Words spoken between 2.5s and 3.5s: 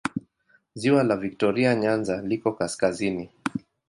kaskazini.